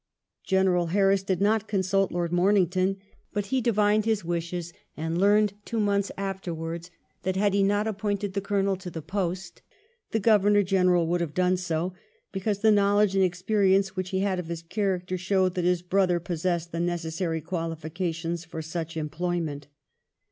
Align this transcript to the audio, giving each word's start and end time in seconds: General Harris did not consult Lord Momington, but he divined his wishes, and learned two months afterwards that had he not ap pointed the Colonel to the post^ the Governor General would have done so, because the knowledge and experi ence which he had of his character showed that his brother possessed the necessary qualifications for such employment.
General 0.43 0.87
Harris 0.87 1.21
did 1.21 1.39
not 1.39 1.67
consult 1.67 2.11
Lord 2.11 2.31
Momington, 2.31 2.95
but 3.33 3.45
he 3.53 3.61
divined 3.61 4.03
his 4.05 4.25
wishes, 4.25 4.73
and 4.97 5.15
learned 5.19 5.53
two 5.63 5.79
months 5.79 6.11
afterwards 6.17 6.89
that 7.21 7.35
had 7.35 7.53
he 7.53 7.61
not 7.61 7.85
ap 7.87 7.99
pointed 7.99 8.33
the 8.33 8.41
Colonel 8.41 8.75
to 8.77 8.89
the 8.89 9.03
post^ 9.03 9.61
the 10.09 10.19
Governor 10.19 10.63
General 10.63 11.05
would 11.05 11.21
have 11.21 11.35
done 11.35 11.55
so, 11.55 11.93
because 12.31 12.61
the 12.61 12.71
knowledge 12.71 13.15
and 13.15 13.23
experi 13.31 13.75
ence 13.75 13.95
which 13.95 14.09
he 14.09 14.21
had 14.21 14.39
of 14.39 14.47
his 14.47 14.63
character 14.63 15.19
showed 15.19 15.53
that 15.53 15.65
his 15.65 15.83
brother 15.83 16.19
possessed 16.19 16.71
the 16.71 16.79
necessary 16.79 17.39
qualifications 17.39 18.43
for 18.43 18.63
such 18.63 18.97
employment. 18.97 19.67